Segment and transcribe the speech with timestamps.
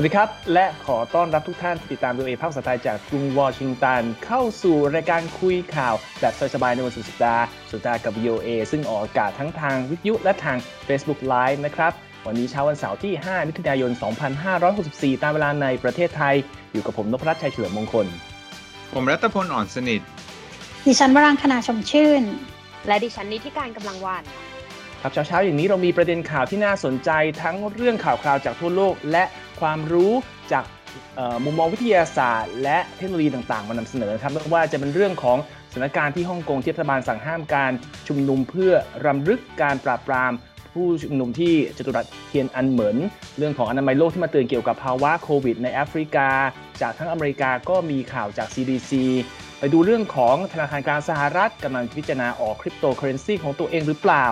[0.00, 10.56] วัสดีครับ และขอต้อนรับทุกท่านที่ติดตามดูเอภาคสไตล์จากกรุงวอชิงตัน เข้าสู่รายการคุยข่าว แบบสบายๆในวันสุดสัปดาห์สุดากับ VOA ซึ่งออกอากาศทั้งทางวิทยุและทาง
[10.88, 11.92] Facebook Live นะครับ
[12.26, 13.90] วันนี้เช้าวันเสาร์ที่ 5 มิถุนายน
[14.56, 16.34] 2564 ตามเวลาในประเทศไทย
[16.72, 18.06] อยู่กับผมนพรัตน์ชัยเฉลิมมงคล
[18.94, 20.00] ผมรัตพลอ่อนสนิท
[20.86, 22.22] ดิฉันวรังคณาชมชื่น
[22.86, 24.22] และดิฉันนิติการกำลังวัน
[25.02, 27.10] ครับเช้าๆอย่างนี้เรามีประเด็นข่าวที่น่าสนใจ
[27.42, 29.24] ทั้งเรื่องข่าวคราวจากทั่วโลก และ
[29.60, 30.12] ความรู้
[30.52, 30.64] จาก
[31.44, 35.38] มุมมองวิทยาศาสตร์ และเทคโนโลยีต่างๆ มานำเสนอครับไม่ว่าจะเป็นเรื่องของ
[35.70, 37.72] สถานการณ์ที่ฮ่องกงที่รัฐบาลสั่งห้ามการ
[38.08, 38.72] ชุมนุมเพื่อ
[39.06, 40.32] รำลึกการปราบปราม
[40.72, 42.96] ผู้ชุมนุมที่จตุรัสเทียนอันเหมิน
[43.38, 46.28] เรื่องของอนามัยโลกที่มาเตือนเกี่ยวกับภาวะโควิด ในแอฟริกา
[46.80, 48.92] จากทั้งอเมริกาก็มีข่าวจาก CDC
[49.58, 54.26] ไปดูเรื่องของธนาคารกลางสหรัฐกำลังพิจารณาออกคริปโตเคอเรนซีของตัวเองหรือเปล่า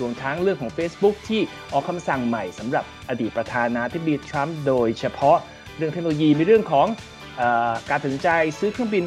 [0.00, 1.40] รวมทั้งเรื่องของ Facebook ที่
[1.72, 5.36] ออกคำสั่งใหม่สำหรับอดีตประธานาธิบดีทรัมป์โดยเฉพาะ
[5.76, 7.42] เรื่องเทคโนโลยีมีเรื่องของ
[7.88, 9.04] การตัดสินใจซื้อเครื่องบิน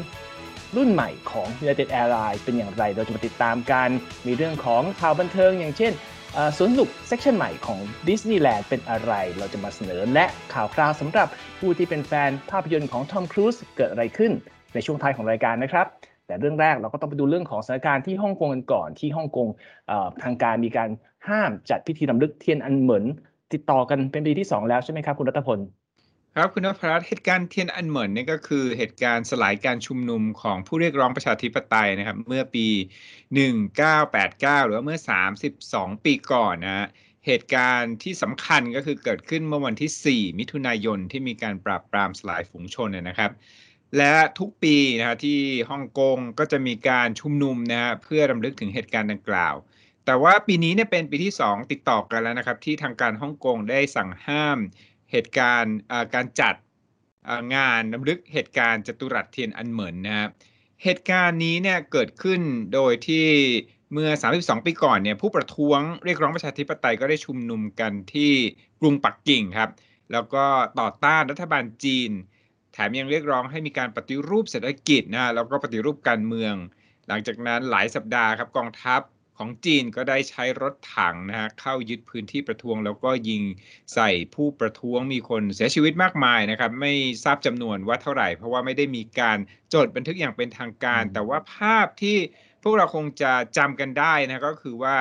[0.76, 3.88] รุ่นใหม่ของ United Airlines เป็นอย่างไร เราจะมาติดตามกัน
[4.26, 5.92] มีเรื่องของข่าวบันเทิง อย่างเช่น
[6.56, 11.28] สวนสนุก section ใหม่ของดิสนีย์แลนด์เป็นอะไร เราจะมาเสนอและข่าวคราวสำหรับ
[11.58, 14.32] ผู้ที่เป็นแฟนภาพยนตร์ของทอมครูซเกิดอะไรขึ้น
[14.74, 15.86] ในช่วงท้ายของรายการนะครับ
[16.26, 19.48] แต่เรื่องแรกเราก็ต้องไปดูเรื่องของสถานการณ์ที่ฮ่องกงกันก่อน ที่ฮ่องกง
[20.22, 20.88] ทางการมีการ
[21.28, 23.04] ห้ามจัดพิธีรำลึกเทียนอันเหมิน
[23.52, 25.60] ติดต่อกันเป็นปีที่ 2 แล้วใช่ไหมครับคุณรัตพล
[26.34, 32.66] ครับคุณนพรัตเหตุการณ์เทียนอันเหมินนี่ก็คือเหตุการณ์สลายการชุมนุมของผู้เรียกร้องประชาธิปไตยนะครับ เมื่อปี
[33.46, 34.98] 1989 หรือว่าเมื่อ
[35.52, 36.86] 32 ปีก่อนนะ
[37.26, 43.30] เหตุการณ์ที่สำคัญก็คือเกิดขึ้นเมื่อวันที่ 4 มิถุนายนที่มีการปราบปรามสลายฝูงชนนะครับ
[43.96, 45.38] และทุกปีนะฮะที่
[45.70, 49.54] ฮ่องกงก็จะมีการชุมนุมนะฮะเพื่อรำลึกถึงเหตุการณ์ดังกล่าว
[50.04, 54.58] แต่ว่าปีนี้เนี่ยเป็นปีที่ 2 ติดต่อกันแล้วนะครับ ที่ทางการฮ่องกงได้สั่งห้าม
[55.12, 55.76] เหตุการณ์
[56.14, 56.54] การจัด
[57.54, 60.30] งานรำลึกเหตุการณ์จตุรัสเทียนอันเหมินนะครับ
[60.82, 62.40] เหตุการณ์นี้เนี่ยเกิดขึ้น
[62.74, 63.26] โดยที่
[63.92, 68.32] เมื่อ 32 ปีก่อนเนี่ยผู้ประท้วงเรียกร้องประชาธิปไตยก็ได้ชุมนุมกันที่
[68.80, 69.70] กรุงปักกิ่งครับ
[70.12, 70.44] แล้วก็
[70.80, 72.10] ต่อต้านรัฐบาลจีน
[72.76, 76.54] แถมยังเรียกร้องให้มีการปฏิรูปเศรษฐกิจนะแล้วก็ปฏิรูปการเมือง
[77.08, 79.00] หลังจากนั้นหลายสัปดาห์ครับกองทัพ
[79.38, 83.42] ของจีนก็ได้ใช้รถถังนะฮะเข้ายึดพื้นที่ประท้วง แล้วก็ยิง
[83.94, 86.92] ใส่ผู้ประท้วงมีคนเสียชีวิตมากมายนะครับ ไม่
[87.24, 89.38] ทราบจำนวนว่าเท่าไหร่ เพราะว่าไม่ได้มีการ
[89.74, 92.16] จดบันทึกอย่างเป็นทางการ แต่ว่าภาพที่
[92.62, 94.96] พวกเราคงจะจำกันได้นะก็คือว่า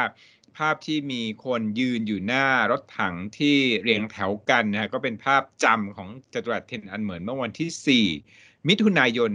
[0.57, 9.31] ภาพที่มีคนยืนอยู่หน้ารถถังที่เรียงแถวกันนะฮะก็เป็นภาพจำของจตุรัสเทนอันเหมือนเมื่อวันที่ 4 มิถุนายน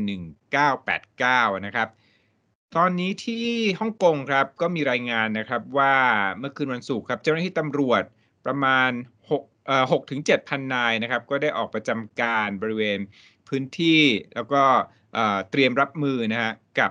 [0.80, 1.88] 1989 นะครับ
[2.76, 3.46] ตอนนี้ที่
[3.80, 5.94] ฮ่องกงครับก็มีรายงานนะครับว่า
[6.38, 8.02] เมื่อคืนวันศุกร์ครับ เจ้าหน้าที่ตำรวจ
[8.46, 8.90] ประมาณ
[9.30, 12.98] 6เอ่อ6ถึง7,000 นายนะครับ ก็ได้ออกประจำการบริเวณ
[13.48, 14.02] พื้นที่
[14.34, 14.62] แล้วก็
[15.50, 16.90] เตรียมรับมือนะฮะกับ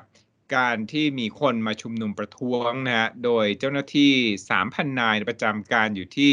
[0.56, 4.14] การที่มีคนมาชุมนุมประท้วงนะฮะโดยเจ้าหน้าที่
[4.54, 6.32] 3,000 นายประจำการอยู่ที่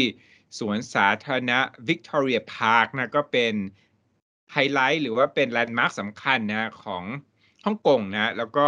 [0.59, 3.53] สวนสาธารณะวิกตอเรียพาร์คนะก็เป็น
[4.53, 7.03] ไฮไลท์หรือว่าเป็นแลนด์มาร์คสำคัญนะของ
[7.65, 8.67] ฮ่องกงนะแล้วก็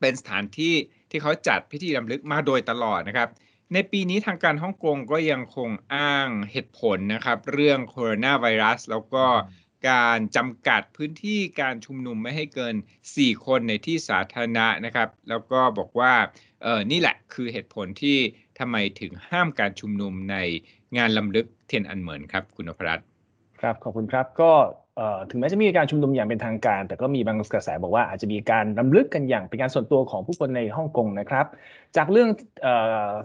[0.00, 0.74] เป็นสถานที่
[1.10, 3.28] ที่เขาจัดพิธีรำลึกมาโดยตลอดนะครับ
[3.72, 9.24] ในปีนี้ทางการฮ่องกงก็ยังคงอ้างเหตุผลนะครับ เรื่องโคโรนาไวรัส แล้วก็
[9.88, 12.74] การจำกัดพื้นที่การชุมนุมไม่ให้เกิน
[13.10, 16.12] 4 คนในที่สาธารณะนะครับ แล้วก็บอกว่า
[16.62, 18.18] เออนี่แหละคือเหตุผลที่
[18.58, 20.36] ทำไมถึงห้ามการชุมนุมใน
[20.96, 23.00] งานลำลึกเทียนอันเหมือนครับ คุณอภรัต
[23.60, 24.52] ครับ ขอบคุณครับก็
[25.30, 31.46] ถึงแม้จะมีการชุมนุมอย่างเป็นทางการ แต่ก็มีบางกระแสบอกว่าอาจจะมีการรำลึกกันอย่างเป็นการส่วนตัวของผู้คนในฮ่องกงนะครับ
[31.96, 32.28] จากเรื่อง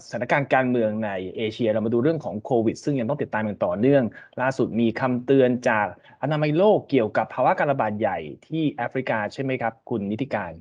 [0.05, 4.03] สถานการณ์การเมืองในเอเชียเรามาดูเรื่องของโควิด ซึ่งยังต้องติดตามอย่างต่อเนื่อง
[4.41, 5.87] ล่าสุดมีคำเตือนจาก
[6.21, 8.17] อนามัยโลกเกี่ยวกับภาวะการระบาดใหญ่
[8.47, 10.51] ที่แอฟริกาใช่ไหมครับ คุณนิติการ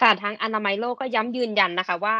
[0.00, 2.18] ค่ะทางอนามัยโลกก็ย้ำยืนยันนะคะว่า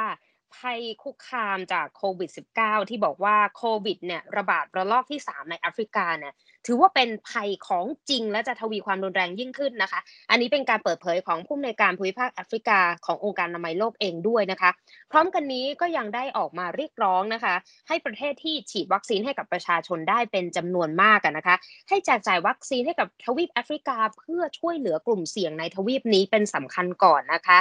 [0.56, 2.30] ภัยคุกคามจากโควิด
[2.60, 6.34] -19 ที่บอกว่าโควิดเนี่ยระบาดระลอกที่ 3 ในแอฟริกาเนี่ย
[6.66, 14.70] ถือว่าเป็นภัยของจริงและจะทวีความรุนแรงยิ่งขึ้นนะคะ อันนี้เป็นการเปิดเผยของผู้อำนวยการภูมิภาคแอฟริกาขององค์การอนามัยโลกเองด้วยนะคะ
[15.10, 17.54] พร้อมกันนี้ก็ยังได้ออกมาเรียกร้องนะคะ
[17.88, 21.56] ให้ประเทศที่ฉีดวัคซีนให้กับประชาชนได้เป็นจำนวนมากนะคะ
[21.88, 27.58] ให้แจกจ่ายวัคซีนให้กับทวีปแอฟริกา เพื่อช่วยเหลือกลุ่มเสี่ยงในทวีปนี้เป็นสำคัญก่อนนะคะ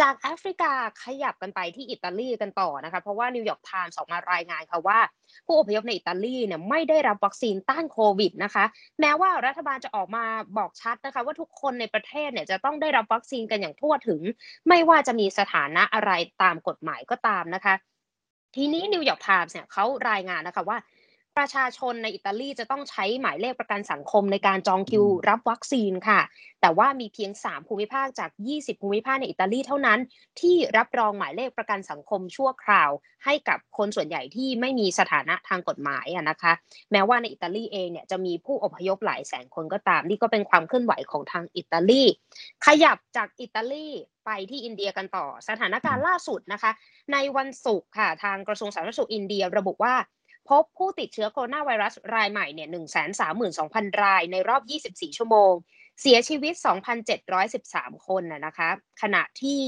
[0.00, 0.72] จากแอฟริกา
[1.04, 4.98] ขยับกันไปที่อิตาลีกันต่อนะคะ เพราะว่านิวยอร์กไทม์ออกมารายงานค่ะว่า
[5.46, 8.64] ผู้อพยพในอิตาลีเนี่ยไม่ได้รับวัคซีนต้านโควิดนะคะ
[9.00, 10.24] แม้ว่ารัฐบาลจะออกมา
[10.58, 14.20] บอกชัดนะคะ ว่าทุกคนในประเทศเนี่ยจะต้องได้รับวัคซีนกันอย่างทั่วถึง
[14.68, 17.74] ไม่ว่าจะมีสถานะอะไรตามกฎหมายก็ตามนะคะ
[18.56, 20.78] ทีนี้นิวยอร์กไทมส์เนี่ยเขารายงานนะคะว่า
[21.38, 26.20] ประชาชนในอิตาลีจะต้องใช้หมายเลขประกันสังคมในการจองคิวรับวัคซีนค่ะ
[26.60, 29.98] แต่ว่ามีเพียง 3 ภูมิภาคจาก 20 ภูมิภาคในอิตาลีเท่านั้น
[30.40, 32.90] ที่รับรองหมายเลขประกันสังคมชั่วคราว
[33.24, 36.52] ให้กับคนส่วนใหญ่ที่ไม่มีสถานะทางกฎหมายนะคะ
[36.92, 42.02] แม้ว่าในอิตาลีเองเนี่ยจะมีผู้อพยพหลายแสนคนก็ตาม นี่ก็เป็นความเคลื่อนไหวของทางอิตาลี
[42.66, 43.88] ขยับจากอิตาลี
[44.26, 46.70] ไปที่อินเดียกันต่อ สถานการณ์ล่าสุดนะคะ
[47.12, 49.94] ในวันศุกร์ค่ะทางกระทรวงสาธารณสุขอินเดียระบุว่า
[50.50, 52.68] พบผู้ติดเชื้อโคโรนาไวรัสรายใหม่เนี่ย
[53.34, 54.62] 132,000 รายในรอบ
[54.92, 55.52] 24 ชั่วโมง
[56.00, 56.54] เสียชีวิต
[57.30, 58.68] 2,713 คนนะคะ
[59.02, 59.62] ขณะที่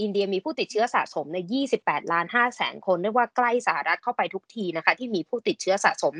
[0.00, 1.38] อินเดียมีผู้ติดเชื้อสะสมใน
[1.74, 6.14] 28 ล้าน5แสนคนเรียกว่าใกล้สหรัฐเข้าไปทุกทีนะคะ ที่มีผู้ติดเชื้อสะสม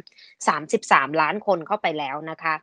[0.56, 2.55] 33 ล้านคนเข้าไปแล้วนะคะ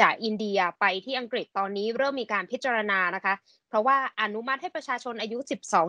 [0.00, 3.34] จากอินเดียไปที่อังกฤษตอนนี้เริ่มมีการพิจารณานะคะ
[3.68, 5.38] เพราะว่าอนุมัติให้ประชาชนอายุ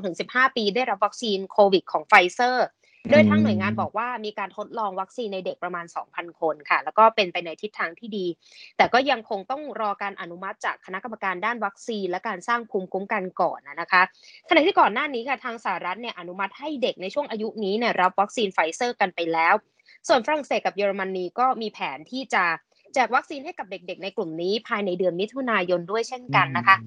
[0.04, 2.68] 12-15 ปีได้รับวัคซีนโควิดของไฟเซอร์
[3.10, 8.26] โดยทางหน่วยงานบอกว่ามีการทดลองวัคซีนในเด็กประมาณ 2,000 คนค่ะ แล้วก็เป็นไปในทิศทางที่ดี
[8.78, 14.02] แต่ก็ยังคงต้องรอการอนุมัติจากคณะกรรมการด้านวัคซีน และการสร้างภูมิคุ้มกันก่อนนะคะ
[14.50, 19.54] ขณะที่ก่อนหน้านี้ค่ะทางสหรัฐเนี่ยอนุมัติให้เด็กในช่วงอายุนี้เนี่ยรับวัคซีนไฟเซอร์กันไปแล้ว
[20.08, 22.44] ส่วนฝรั่งเศสกับเยอรมนีก็มีแผนที่จะ
[22.94, 26.78] แจกวัคซีนให้กับเด็กๆ ในกลุ่มนี้ภายในเดือนมิถุนายนด้วยเช่นกันนะคะ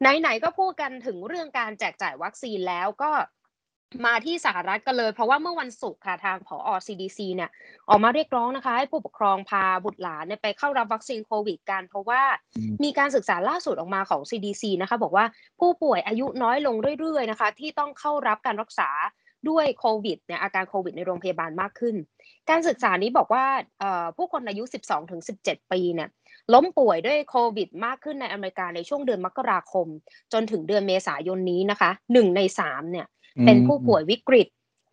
[0.00, 3.10] ไหนๆก็พูดกันถึงเรื่องการแจกจ่ายวัคซีนแล้วก็
[4.06, 7.50] มาที่สหรัฐกันเลย เพราะว่าเมื่อวันศุกร์ค่ะทางผอ CDC เนี่ย
[7.88, 12.22] ออกมาเรียกร้องนะคะให้ผู้ปกครองพาบุตรหลานไปเข้ารับวัคซีนโควิดกัน เพราะว่า
[12.84, 15.24] มีการศึกษาล่าสุดออกมาของ CDC นะคะบอกว่า
[15.60, 18.90] ผู้ป่วยอายุน้อยลงเรื่อยๆนะคะที่ต้องเข้ารับการรักษา
[19.48, 21.96] ด้วยโควิดเนี่ยอาการโควิดในโรงพยาบาลมากขึ้น
[22.50, 23.44] การศึกษานี้บอกว่า
[24.16, 24.64] ผู้คนอายุ
[25.16, 26.08] 12-17 ปีเนี่ย
[26.54, 29.86] ล้มป่วยด้วยโควิดมากขึ้นในอเมริกาในช่วงเดือนมกราคม
[30.32, 33.06] จนถึงเดือนเมษายนนี้นะคะหนึ่งในสามเนี่ย
[33.46, 34.48] เป็นผู้ป่วยวิกฤต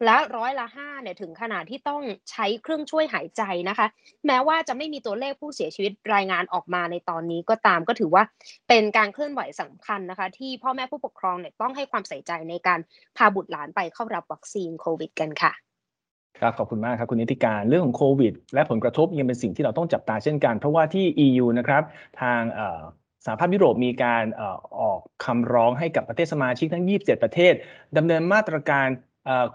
[0.05, 2.01] และร้อยละห้าเนี่ยถึงขนาดที่ต้อง
[2.31, 3.87] ใช้เครื่องช่วยหายใจนะคะ
[4.27, 8.23] แม้ว่าจะไม่มีตัวเลขผู้เสียชีวิตรายงานออกมาในตอนนี้ก็ตามก็ถือว่า
[8.69, 12.79] เป็นการเคลื่อนไหวสำคัญนะคะ ที่พ่อแม่ผู้ปกครองเนี่ยต้องให้ความใส่ใจในการ
[13.17, 15.51] พาบุตรหลานไปเข้ารับวัคซีนโควิด กันค่ะ
[16.39, 21.83] ครับขอบคุณมากครับคุณนิติการเรื่องของโควิด และผลกระทบยังเป็นสิ่งที่เราต้องจับตาเช่นกัน เพราะว่าที่ EU นะครับ
[22.21, 22.41] ทาง
[23.25, 24.23] สหภาพยุโรปมีการ
[24.79, 27.53] ออกคำร้องให้กับประเทศสมาชิกทั้ง 27 ประเทศ
[27.97, 28.87] ดำเนินมาตรการ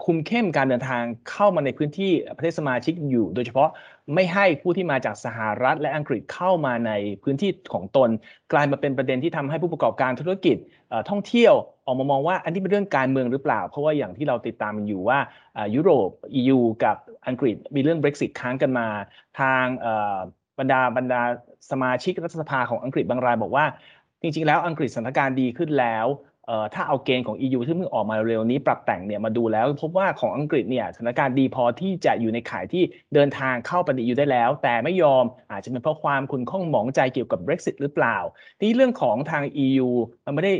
[0.05, 3.69] คุมเข้มการเดินทางเข้ามาในพื้นที่ประเทศสมาชิกอยู่ โดยเฉพาะ
[4.13, 6.91] ไม่ให้ผู้ที่มาจากสหรัฐและอังกฤษเข้ามาใน
[7.23, 8.09] พื้นที่ของตน
[8.53, 10.57] กลายมาเป็นประเด็นที่ทำให้ผู้ประกอบการธุรกิจ
[11.09, 11.53] ท่องเที่ยว
[11.85, 15.19] ออกมามองว่าอันนี้เป็นเรื่องการเมืองหรือเปล่า เพราะว่าอย่างที่เราติดตามมันอยู่ว่า
[15.75, 16.09] ยุโรป
[16.39, 16.97] EU กับ
[17.27, 18.87] อังกฤษมีเรื่อง Brexit ค้างกันมา
[19.39, 19.65] ทาง
[20.59, 21.21] บรรดาบรรดา
[21.71, 23.65] สมาชิกรัฐสภาของอังกฤษบางรายบอกว่า
[24.21, 26.07] จริง ๆ แล้วอังกฤษสถานการณ์ดีขึ้นแล้ว
[26.73, 32.83] ถ้าเอาเกณฑ์ของ EU ที่เพิ่งออกมาเร็วนี้ปรับแต่งเนี่ยมาดูแล้ว พบว่าของอังกฤษเนี่ยสถานการณ์ดีพอที่จะอยู่ในข่ายที่
[33.13, 38.17] เดินทางเข้าไปใน EU ได้แล้ว แต่ไม่ยอมอาจจะเป็นเพราะความคุณข้องหมองใจเกี่ยวกับ Brexit หรือเปล่า
[38.61, 39.89] นี่เรื่องของทาง EU
[40.25, 40.53] มันไม่ได้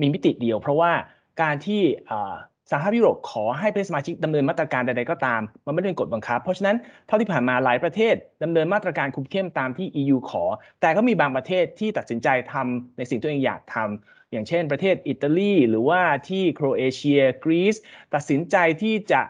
[0.00, 0.92] มีมิติเดียว เพราะว่า
[1.42, 1.82] การที่
[2.70, 6.76] สหภาพยุโรปขอให้ประเทศสมาชิกดำเนินมาตรการใดๆก็ตาม มันไม่ได้เป็นกฎบังคับ เพราะฉะนั้น
[7.06, 10.44] เท่าที่ผ่านมาหลายประเทศดำเนินมาตรการคุมเข้มตามที่ EU ขอ
[10.80, 17.76] แต่ก็มีบางประเทศที่ตัดสินใจทำในสิ่งที่ตัวเองอยากทำอย่างเช่น ประเทศอิตาลีหรือว่าที่โครเอเชียกรีซ
[18.14, 19.20] ตัดสินใจที่จะ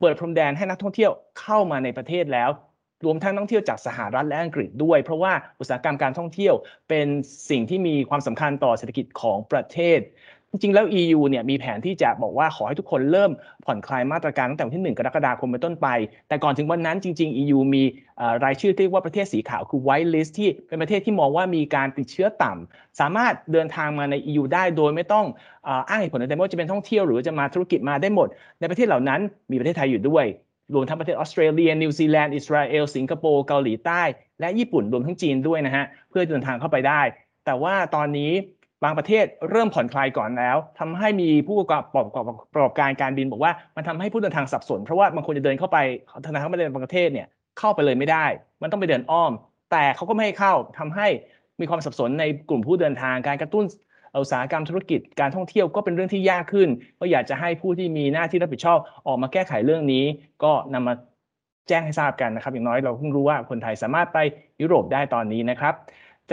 [0.00, 2.50] เปิดพรมแดนให้นักท่องเที่ยวเข้ามาในประเทศแล้ว
[3.04, 6.54] รวมทั้งนักท่องเที่ยวจากสหรัฐและอังกฤษด้วย เพราะว่าอุตสาหกรรมการท่องเที่ยว
[6.88, 7.06] เป็น
[7.50, 10.00] สิ่งที่มีความสำคัญต่อเศรษฐกิจของประเทศ
[10.54, 13.30] จริงๆแล้ว EU เนี่ยมีแผนที่จะบอกว่าขอให้ทุกคนเริ่ม
[13.64, 15.88] ผ่อนคลายมาตรการตั้งแต่วันที่ 1 กรกฎาคมเป็นต้นไป
[16.28, 17.82] แต่ก่อนถึงวันนั้นจริง ๆ EU มี
[18.44, 25.26] รายชื่อที่เรียกว่าประเทศสีขาวคือ white list ที่เป็นประเทศที่มองว่ามีการติดเชื้อต่ำสามารถเดินทางมาใน EU ได้โดยไม่ต้อง
[25.88, 28.28] อ้างเหตุผลใดๆไม่ว่าจะเป็นท่องเที่ยวหรือจะมาธุรกิจมาได้หมด
[28.60, 29.20] ในประเทศเหล่านั้น
[29.50, 30.24] มีประเทศไทยอยู่ด้วย
[30.74, 34.02] รวมทั้งประเทศออสเตรเลีย นิวซีแลนด์อิสราเอลสิงคโปร์เกาหลีใต้
[34.40, 37.02] และญี่ปุ่นรวมทั้งจีนด้วยนะฮะเพื่อเดินทางเข้าไปได้
[37.44, 38.32] แต่ว่าตอนนี้
[38.82, 41.96] บางประเทศเริ่มผ่อนคลายก่อนแล้วทำให้มีผู้ประกอบป
[42.56, 45.78] ระกอบการการบินบอกว่ามันทำให้ผู้เดินทางสับสน เพราะว่าบางคนจะเดินเข้าไป
[46.26, 47.26] ธนาคารไม่เดินบางประเทศเนี่ย
[47.58, 48.26] เข้าไปเลยไม่ได้
[48.62, 49.32] มันต้องไปเดินอ้อม
[49.72, 51.08] แต่เขาก็ไม่ให้เข้าทำให้
[51.60, 53.64] มีความสับสนในกลุ่มผู้เดินทางการกระตุ้น
[54.20, 56.68] อุตสาหกรรมธุรกิจการท่องเที่ยวก็เป็นเรื่องที่ยากขึ้น
[57.00, 60.04] ก็อยากจะให้ผู้ที่มีหน้าที่รับผิดชอบออกมาแก้ไขเรื่องนี้
[60.44, 60.94] ก็นำมา
[61.68, 64.18] แจ้งให้ทราบกันนะครับ อย่างน้อยเราเพิ่งรู้ว่าคนไทยสามารถไป
[64.60, 65.74] ยุโรปได้ตอนนี้นะครับ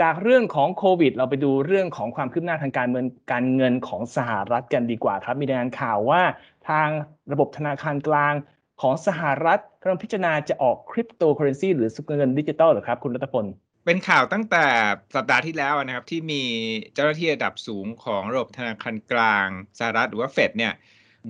[0.00, 6.22] จากเรื่องของโควิด เราไปดูเรื่องของความคืบหน้าทางการเงินการเงินของสหรัฐกันดีกว่าครับ มีรายงานข่าวว่า
[6.68, 6.88] ทาง
[7.32, 8.34] ระบบธนาคารกลาง
[8.82, 13.46] ของสหรัฐกำลังพิจารณาจะออกคริปโตเคอเรนซีหรือสกุลเงินดิจิตอลหรือครับ คุณรัตพล
[13.84, 14.66] เป็นข่าวตั้งแต่
[15.14, 16.42] สัปดาห์ที่แล้วนะครับ ที่มี
[16.94, 20.72] เจ้าหน้าที่ระดับสูงของระบบธนาคารกลางสหรัฐหรือว่าเฟดเนี่ย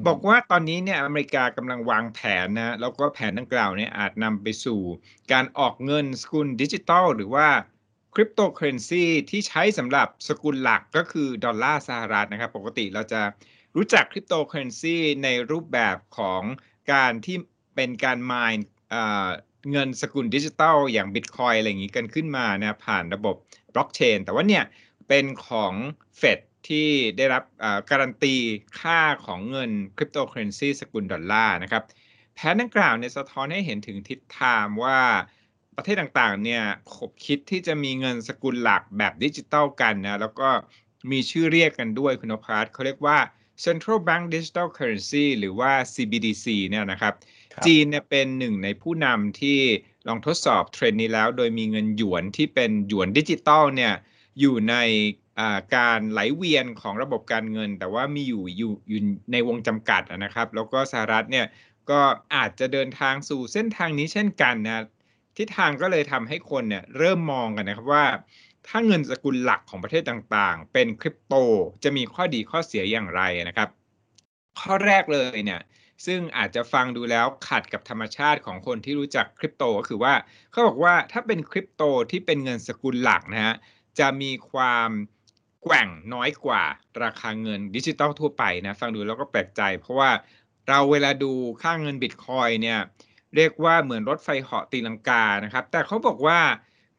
[0.07, 4.81] บอกว่าตอนนี้เนี่ยอเมริกากำลังวางแผนนะแล้วก็แผนดังกล่าวเนี่ยอาจนำไปสู่
[5.33, 7.47] การออกเงินสกุลดิจิตอลหรือว่า
[8.15, 13.21] คริปโตเคอร์เรนซีที่ใช้สำหรับสกุลหลักก็คือดอลลาร์สหรัฐนะครับ ปกติเราจะ
[13.77, 16.43] รู้จักคริปโตเคอร์เรนซีในรูปแบบของ
[16.93, 17.37] การที่
[17.75, 18.55] เป็นการ mine
[19.71, 23.37] เงินสกุลดิจิตอลอย่างบิตคอยน์อะไรอย่างนี้กันขึ้นมานะผ่านระบบ
[23.75, 24.65] บล็อกเชนแต่ว่าเนี่ย
[25.09, 25.75] เป็นของ
[26.19, 26.39] เฟด
[26.69, 27.43] ที่ได้รับ
[27.91, 28.35] การันตี
[28.81, 31.83] ค่าของเงินคริปโตเคอร์เรนซีสกุลดอลลาร์นะครับ
[32.35, 35.01] แผนดังกล่าวเนี่ยสะท้อนให้เห็นถึงทิศทางว่า
[35.77, 36.63] ประเทศต่างๆ เนี่ย
[36.95, 40.49] ขบคิดที่จะมีเงินสกุลหลักแบบดิจิตอลกันนะ แล้วก็
[41.11, 43.19] มีชื่อเรียกกันด้วยคุณพัฒเขาเรียกว่า
[43.65, 47.15] Central Bank Digital Currency หรือว่า CBDC เนี่ยนะครับ
[47.67, 49.59] จีนเนี่ยเป็นหนึ่งในผู้นำที่
[50.09, 53.95] ลองทดสอบเทรนด์นี้แล้ว โดยมีเงินหยวนที่เป็นหยวนดิจิตอลเนี่ย
[54.41, 54.77] อยู่ใน
[55.77, 59.01] การไหลเวียนของระบบการเงิน แต่ว่ามีอยู่อยู่อยู่
[59.33, 61.47] ในวงจำกัดนะครับ แล้วก็สหรัฐเนี่ย
[61.91, 62.01] ก็
[62.35, 64.85] อาจจะเดินทางสู่เส้นทางนี้เช่นกันนะ
[65.37, 68.07] ทิศทางก็เลยทำให้คนเนี่ยเริ่มมองกันนะครับว่า
[68.69, 71.35] ถ้าเงินสกุลหลักของประเทศต่างๆ เป็นคริปโต
[71.85, 73.69] จะมีข้อดีข้อเสียอย่างไรนะครับ
[74.61, 75.61] ข้อแรกเลยเนี่ย
[76.07, 80.15] ซึ่งอาจจะฟังดูแล้วขัดกับธรรมชาติของคนที่รู้จักคริปโตก็คือว่า
[80.51, 83.55] เขาบอกว่าถ้าเป็นคริปโตที่เป็นเงินสกุลหลักนะฮะ
[83.99, 84.91] จะมีความ
[85.63, 86.63] แกว่งน้อยกว่า
[87.03, 90.11] ราคาเงินดิจิตอลทั่วไปนะ ฟังดูแล้วก็แปลกใจ เพราะว่า
[90.69, 92.79] เราเวลาดูค่าเงินบิตคอยเนี่ย
[93.37, 96.41] เรียกว่าเหมือนรถไฟเหาะตีลังกานะครับ แต่เขาบอกว่า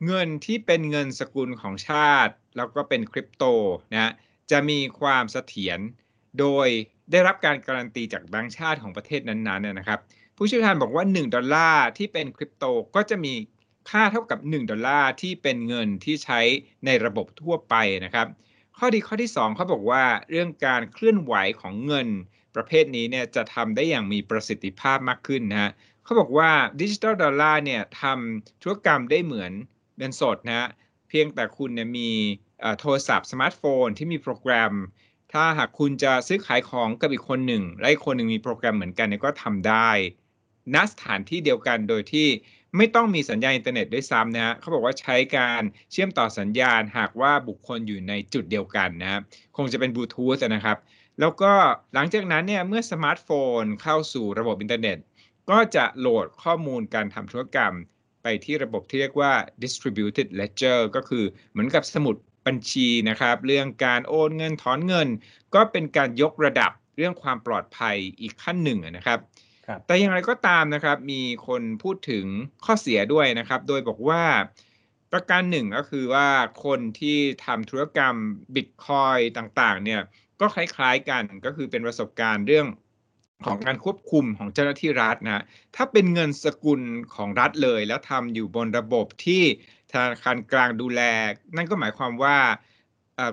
[0.05, 3.43] เงินที่เป็นเงินสกุลของชาติ แล้วก็เป็นคริปโต
[3.93, 4.11] นะ
[4.51, 5.79] จะมีความเสถียร
[6.39, 6.67] โดย
[7.11, 9.99] ได้รับการการันตีจากแบงก์ชาติของประเทศนั้นๆนะครับ
[10.37, 13.33] ผู้เชี่ยวชาญบอกว่า 1 ดอลลาร์ที่เป็นคริปโตก็จะมี
[13.89, 16.39] ค่าเท่ากับ 1 ดอลลาร์ที่เป็นเงินที่ใช้
[16.85, 17.75] ในระบบทั่วไป
[18.05, 18.27] นะครับ
[18.77, 22.07] ข้อดีข้อที่ 2เขาบอกว่าเรื่องการเคลื่อนไหวของเงิน
[22.55, 25.71] ประเภทนี้เนี่ยจะทำได้อย่างมีประสิทธิภาพมากขึ้นนะฮะ
[26.03, 29.51] เขาบอกว่า digital dollar เนี่ยทำธุรกรรมได้เหมือน
[29.97, 30.69] เงินสดนะฮะ
[31.09, 32.11] เพียงแต่คุณเนี่ยมี
[32.79, 34.73] โทรศัพท์สมาร์ทโฟนที่มีโปรแกรม
[35.33, 39.89] ถ้าหากคุณจะซื้อขายของกับอีกคนหนึ่งและอีกคนหนึ่งมีโปรแกรมเหมือนกันเนี่ยก็ทำได้
[40.73, 42.27] ณสถานที่เดียวกันโดยที่
[42.77, 49.21] ไม่ต้องมีสัญญาณอินเทอร์เน็ตด้วยซ้ำนะฮะเขาบอกว่าใช้การเชื่อมต่อสัญญาณหากว่าบุคคลอยู่ในจุดเดียวกันนะ
[49.57, 50.77] คงจะเป็นบลูทูธนะครับ
[51.19, 51.51] แล้วก็
[51.93, 53.29] หลังจากนั้นเนี่ยเมื่อสมาร์ทโฟ
[53.61, 54.97] นเข้าสู่ระบบอินเทอร์เน็ต
[55.49, 57.73] ก็จะโหลดข้อมูลการทำธุรกรรม
[58.23, 59.33] ไปที่ระบบที่เรียกว่า
[59.63, 62.15] distributed ledger ก็คือเหมือนกับสมุด
[62.47, 65.07] บัญชีนะครับ เรื่องการโอนเงินถอนเงิน
[65.55, 69.19] ก็เป็นการยกระดับเรื่องความปลอดภัยอีกขั้นหนึ่งนะครับ
[69.85, 72.25] แต่อย่างไรก็ตามนะครับ มีคนพูดถึง
[72.65, 74.23] ข้อเสียด้วยนะครับ โดยบอกว่า
[75.11, 76.27] ประการหนึ่งก็คือว่า
[76.65, 78.15] คนที่ทำธุรกรรม
[78.55, 80.01] บิตคอยต่างๆเนี่ย
[80.41, 82.67] ก็คล้ายๆกันก็คือเป็นประสบการณ์เรื่อง
[83.45, 85.43] ของการควบคุมของเจ้าหน้าที่รัฐนะ
[85.75, 86.81] ถ้าเป็นเงินสกุล
[87.15, 89.43] ของรัฐเลย แล้วทำอยู่บนระบบที่
[89.91, 91.01] ธนาคารกลางดูแล
[91.55, 92.37] นั่นก็หมายความว่า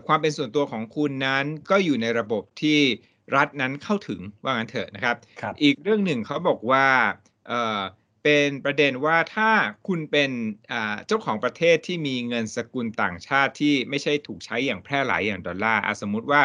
[0.06, 2.80] ความเป็นส่วนตัวของคุณนั้นก็อยู่ในระบบที่
[3.36, 6.86] รัฐนั้นเข้าถึงว่างั้นเถอะนะครับรบอีกเรื่องหนึ่งเขาบอกว่า
[8.24, 9.50] เป็นประเด็นว่าถ้า
[9.88, 10.30] คุณเป็น
[11.06, 16.42] เจ้าของประเทศที่มีเงินสกุลต่างชาติที่ไม่ใช่ถูกใช้อย่างแพร่หลายอย่างดอลลาร์สมมุติว่า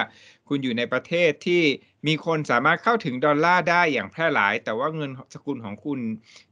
[0.49, 1.63] คุณอยู่ในประเทศที่
[2.07, 5.99] มีคนสามารถเข้าถึงดอลลาร์ได้อย่างแพร่หลาย แต่ว่าเงินสกุลของคุณ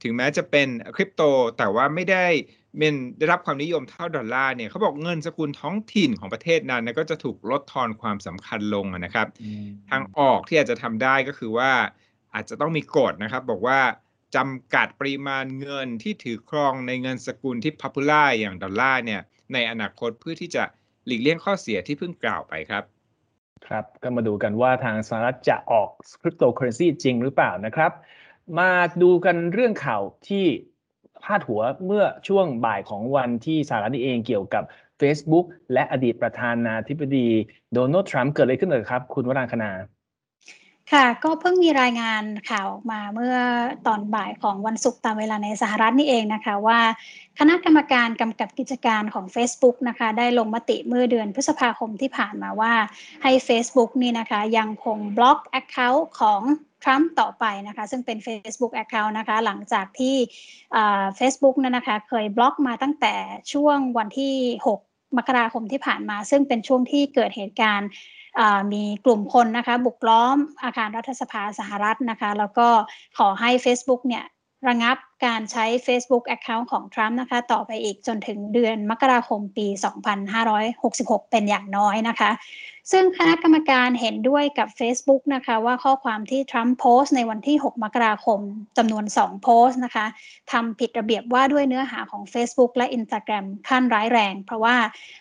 [0.04, 1.22] ถึงแม้จะเป็นคริปโต
[1.58, 2.26] แต่ว่าไม่ได้
[2.78, 9.28] เป็นได้รับความนิยมเท่าดอลลาร์เนี่ยเขาบอกเงินสกุลท้องถิ่นของประเทศนั้นก็จะถูกลดทอนความสำคัญลงนะครับ
[9.90, 11.72] ทางออกที่อาจจะทำได้ก็คือว่า
[12.34, 13.80] อาจจะต้องมีกฎนะครับ บอกว่า
[14.36, 19.22] จำกัดปริมาณเงินที่ถือครองในเงินสกุลที่พั p ูล่าอย่างดอลลาร์เนี่ย
[19.54, 20.64] ในอนาคตเพื่อที่จะ
[21.06, 22.84] หลีกเลี่ยงข้อเสียที่เพิ่งกล่าวไปครับ
[23.68, 25.90] ครับก็มาดูกันว่าทางสหรัฐจะออก
[26.22, 27.92] คริปโตเคอเรนซีจริงหรือเปล่านะครับ
[28.60, 30.46] มาดูกันเรื่องข่าวที่
[31.24, 34.64] พาดหัวเมื่อช่วงบ่ายของวันที่สหรัฐเองเกี่ยวกับ
[35.02, 37.28] Facebook และอดีตประธานาธิบดี
[37.74, 39.72] โดนัลด์ทรัมป์เกิดอะไรขึ้นเลยครับ คุณวรางคณา
[40.92, 43.38] ค่ะก็เพิ่งมีรายงานข่าวออกมาเมื่อ
[43.88, 46.80] ตอนบ่ายของวันศุกร์ตามเวลาในสหรัฐนี่เองนะคะว่า
[47.40, 52.74] คณะกรรมการกำกับกิจการของ Facebook นะคะได้ลงมติเมื่อเดือนพฤษภาคมที่ผ่านมาว่า
[53.24, 56.42] ให้ Facebook นี่นะคะยังคงบล็อก Account ของ
[56.84, 60.16] ทรัมป์ต่อไปนะคะซึ่งเป็น Facebook Account นะคะหลังจากที่
[61.16, 63.16] เฟซบุ๊กนั่นนะคะเคยบล็อกมาตั้งแต่
[63.54, 64.36] ช่วงวันที่
[64.78, 67.90] 6 มกราคมที่ผ่านมา ซึ่งเป็นช่วงที่เกิดเหตุการณ์
[68.74, 72.68] มีกลุ่มคนนะคะบุกล้อมอาคารรัฐสภาสหรัฐนะคะ แล้วก็
[73.18, 74.24] ขอให้ Facebook เนี่ย
[74.68, 79.68] ระงับ การใช้ Facebook Account ของทรัมป์นะคะ ต่อไปอีกจนถึงเดือนมกราคมปี
[80.50, 82.32] 2566 เป็นอย่างน้อยนะคะ
[82.92, 88.40] ซึ่งคณะกรรมการเห็นด้วยกับ Facebook นะคะว่าข้อความที่ทรัมป์โพสต์ในวันที่ 6 มกราคม
[88.78, 90.06] จำนวน 2 โพสต์นะคะ
[90.52, 94.76] ทำผิดระเบียบว่าด้วยเนื้อหาของ Facebook และ Instagram ขั้นร้ายแรง เพราะว่า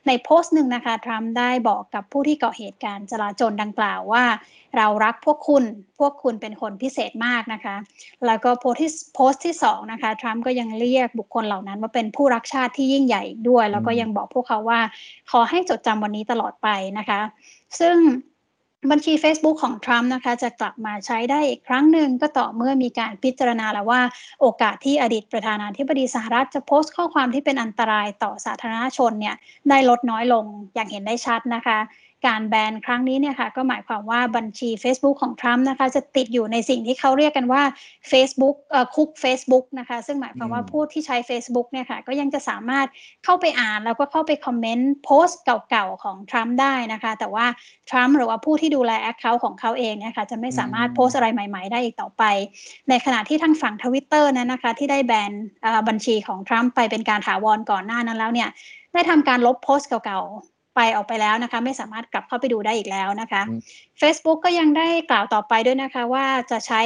[0.07, 4.25] ในโพสต์หนึ่งนะคะทรัมป์ได้บอกกับผู้ที่ก่อเหตุการณ์จลาจลดังกล่าวว่า
[4.79, 5.65] เรารักพวกคุณ
[5.99, 7.77] พวกคุณเป็นคนพิเศษมากนะคะ
[8.27, 14.81] แล้วก็โพสต์ที่โพสต์ที่สองนะคะทรัมป์ก็ยังเรียกบุคคลเหล่านั้นว่าเป็นผู้รักชาติที่ยิ่งใหญ่อีกด้วย แล้วก็ยังบอกพวกเขาว่า
[15.31, 16.69] ขอให้จดจำวันนี้ตลอดไป
[16.99, 17.21] นะคะ
[17.81, 17.97] ซึ่ง
[18.91, 24.01] บัญชี Facebook ของทรัมป์นะคะ จะกลับมาใช้ได้อีกครั้งหนึ่งก็ต่อเมื่อมีการพิจารณาแล้วว่า
[24.41, 29.37] โอกาสที่อดีตประธานาธิบดีสหรัฐจะโพสต์ข้อความที่เป็นอันตรายต่อสาธารณชนเนี่ย
[29.69, 30.45] ได้ลดน้อยลง
[30.75, 31.79] อย่างเห็นได้ชัดนะคะ
[32.27, 37.63] การแบนครั้งนี้เนี่ยค่ะก็หมายความว่าบัญชี Facebook ของทรัมป์นะคะจะติดอยู่ในสิ่งที่เขาเรียกกันว่า
[38.11, 42.87] Facebook เอ่อคุก Facebook นะคะซึ่งหมายความว่าผู้ที่ใช้ Facebook เนี่ยค่ะก็ยังจะสามารถ
[43.25, 47.47] เข้าไปอ่านแล้วก็เข้าไปคอมเมนต์โพสต์เก่าๆของทรัมป์ได้นะคะ แต่ว่า
[47.91, 52.23] ทรัมป์หรือว่าผู้ที่ดูแล account ของเขาเองเนี่ยค่ะจะไม่สามารถโพสต์อะไรใหม่ๆ ได้อีกต่อไป
[52.89, 55.33] ในขณะที่ทางฝั่งทวิตเตอร์นั้นนะคะที่ได้แบน
[55.89, 58.49] บัญชีของทรัมป์ไปเป็นการถาวรก่อนหน้านั้นแล้วเนี่ย
[58.93, 63.43] ได้ทำการลบโพสต์เก่าๆ ไปออกไปแล้วนะคะ ไม่สามารถกลับเข้าไปดูได้อีกแล้วนะคะ
[64.01, 66.83] Facebook ก็ยังได้กล่าวต่อไปด้วยนะคะ ว่าจะใช้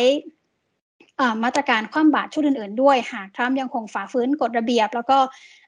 [1.44, 5.18] มาตรการคว่ำบาตรชุดอื่นๆ ด้วย หากทรัมป์ยังคงฝ่าฝืนกฎระเบียบ แล้วก็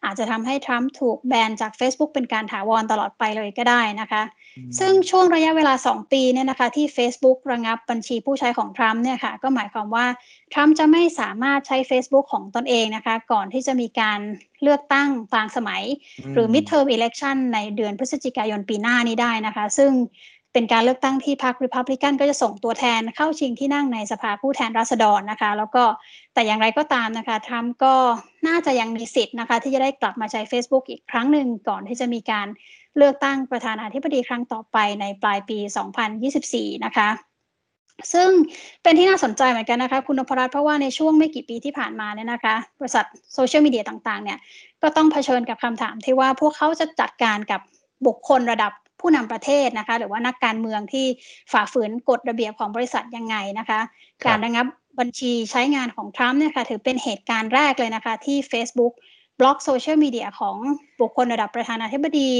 [0.05, 4.23] อาจจะทำให้ทรัมป์ถูกแบนจาก Facebook เป็นการถาวรตลอดไปเลยก็ได้นะคะ
[4.79, 10.07] ซึ่งช่วงระยะเวลา 2 ปีเนี่ยนะคะที่ Facebook ระงับบัญชีผู้ใช้ของทรัมป์เนี่ยค่ะก็หมายความว่า
[10.53, 14.21] ทรัมป์จะไม่สามารถใช้ Facebook ของตนเองนะคะ ก่อนที่จะมีการ
[14.63, 15.83] เลือกตั้งกลางสมัย
[16.35, 19.93] หรือ midterm election ในเดือนพฤศจิกายนปีหน้านี้ได้นะคะ ซึ่ง
[20.53, 25.85] เป็นการเลือกตั้งที่พรรคริพับลิกันก็จะส่งตัวแทนเข้าชิงที่นั่งในสภาผู้แทนราษฎรนะคะ แล้วก็
[26.35, 27.95] แต่อย่างไรก็ตามนะคะทรัมป์ก็
[28.47, 32.47] น่าจะยังมีสิทธิ์นะคะ ที่จะได้กลับมาใช้ Facebook อีกครั้งหนึ่งก่อนที่จะมีการ
[32.97, 35.59] เลือกตั้งประธานาธิบดีครั้งต่อไปในปลายปี
[36.21, 37.09] 2024 นะคะ
[38.13, 38.31] ซึ่ง
[38.83, 44.39] เป็นที่น่าสนใจเหมือนกันนะคะ คุณนพรัตน์เพราะว่าในช่วงไม่กี่ปีที่ผ่านมาเนี่ยนะคะ บริษัทโซเชียลมีเดียต่างๆเนี่ย
[44.83, 47.61] ก็ต้องเผชิญกับคำถามที่ว่าพวกเขาจะจัดการกับ
[48.07, 51.07] บุคคลระดับ ผู้นำประเทศนะคะ หรือว่านักการเมืองที่
[51.53, 53.81] ฝ่าฝืนกฎระเบียบของบริษัทยังไงนะคะ
[54.27, 54.67] การระงับ
[55.01, 58.93] บัญชีใช้งานของทรัมป์เนี่ยค่ะถือเป็นเหตุการณ์แรกเลยนะคะที่ Facebook
[59.41, 60.57] บล็อกโซเชียลมีเดียของ
[61.01, 62.31] บุคคลระดับประธานาธิบดี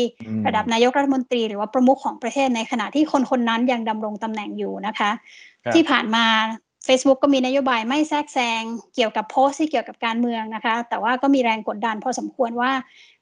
[0.47, 5.11] ระดับนายกรัฐมนตรี หรือว่าประมุขของประเทศในขณะที่คนคนนั้นยังดำรงตำแหน่งอยู่นะคะ
[5.75, 6.27] ที่ผ่านมา
[6.87, 8.63] Facebook ก็มีนโยบายไม่แทรกแซง
[8.95, 12.71] เกี่ยวกับโพสต์ที่เกี่ยวกับการเมืองนะคะ แต่ว่าก็มีแรงกดดันพอสมควรว่า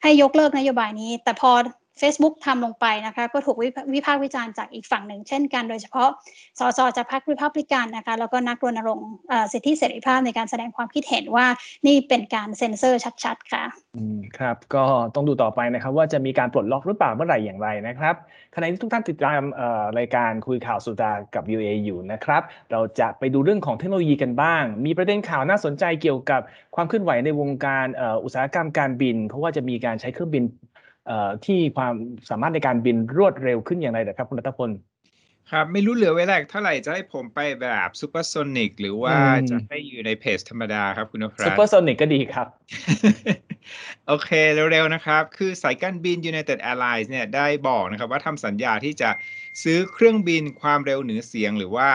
[0.02, 1.52] ให้ยกเลิกนโยบายนี้ แต่พอ
[2.00, 3.56] Facebook ทำลงไปนะคะก็ถูก
[3.94, 6.08] วิพากษ์วิจารณ์จากอีกฝั่งหนึ่งเช่นกัน โดยเฉพาะ
[6.58, 9.10] สสจากพรรคริพับลิกันนะคะแล้วก็นักรณรงค์
[9.52, 11.46] สิทธิเสรีภาพในการแสดงความคิดเห็นว่า
[11.86, 13.64] นี่เป็นการเซ็นเซอร์ชัด ๆ ค่ะ
[13.96, 18.14] อืมครับก็ต้องดูต่อไปนะครับว่าจะมีการปลดล็อกหรือเปล่าเมื่อไหร่อย่างไรนะครับ
[18.54, 19.42] ขณะที่ทุกท่านติดตาม
[19.98, 26.40] รายการคุยข่าวสุดากับ VOA อยู่นะครับเราจะไปดูเรื่องของเทคโนโลยีกันบ้าง มีประเด็นข่าวน่าสนใจเกี่ยวกับ
[26.74, 27.86] ความเคลื่อนไหวในวงการ
[28.24, 30.44] อุตสาหกรรมการบิน เพราะว่าจะมีการใช้เครื่องบิน
[31.46, 31.94] ที่ความ
[32.30, 34.70] สามารถในการบินรวดเร็วขึ้นอย่างไรนะครับ คุณรัตพล
[35.52, 39.16] ครับ ไม่รู้เหลือเวลาเท่าไหร่จะให้ผมไปแบบ supersonic หรือว่า
[39.50, 42.46] จะให้อยู่ใน pace ธรรมดาครับคุณนพรัต superso nic ก็ดีครับ
[44.08, 49.10] โอเคเร็วๆนะครับ คือสายการบิน United Airlines เนี่ยได้บอกนะครับว่าทำสัญญาที่จะ
[49.62, 51.90] ซื้อเครื่องบินความเร็วเหนือเสียงหรือว่า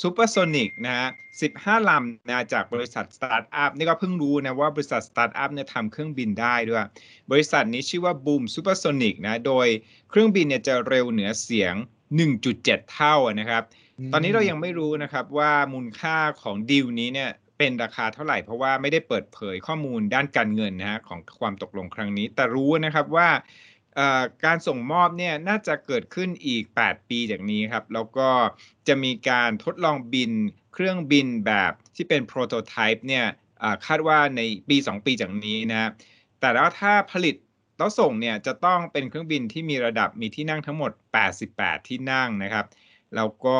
[0.00, 1.08] supersonic นะฮะ
[1.48, 6.84] 15ลำนะจากบริษัทสตาร์ทอัพนี่ก็เพิ่งรู้นะว่าบริษัทสตาร์ทอัพเนี่ยทำเครื่องบินได้ด้วย
[7.30, 9.66] บริษัทนี้ชื่อว่า Boom Supersonic นะโดย
[10.10, 11.74] เครื่องบินเนี่ยจะเร็วเหนือเสียง
[12.32, 13.62] 1.7 เท่านะครับ
[14.12, 23.28] ตอนนี้เรายังไม่รู้นะครับว่ามูลค่าของดีลนี้เนี่ยเป็นราคาเท่าไหร่เพราะว่าไม่ได้เปิดเผยข้อมูลด้านการเงินนะฮะของความตกลงครั้งนี้ แต่รู้นะครับว่า
[24.44, 28.28] การส่งมอบเนี่ยน่าจะเกิดขึ้นอีก 8 ปีจากนี้ครับ แล้วก็
[28.88, 30.32] จะมีการทดลองบิน
[30.74, 33.26] เครื่องบินแบบที่เป็นโปรโตไทป์เนี่ย
[33.86, 35.90] คาดว่าในปี 2 ปีจากนี้นะ
[36.40, 37.34] แต่แล้วถ้าผลิต
[37.78, 40.92] แล้วส่งเนี่ยจะต้องเป็นเครื่องบินที่มีระดับมีที่นั่งทั้งหมด
[41.40, 42.66] 88 ที่นั่งนะครับ
[43.16, 43.58] แล้วก็